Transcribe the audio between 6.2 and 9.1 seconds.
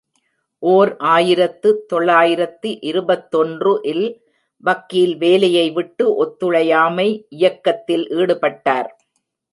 ஒத்துழையாமை இயக்கத்தில் ஈடுபட்டார்.